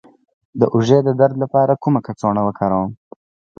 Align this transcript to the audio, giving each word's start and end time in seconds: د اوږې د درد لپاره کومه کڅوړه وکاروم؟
د 0.59 0.61
اوږې 0.73 0.99
د 1.07 1.09
درد 1.19 1.35
لپاره 1.43 1.79
کومه 1.83 1.99
کڅوړه 2.05 2.41
وکاروم؟ 2.45 2.91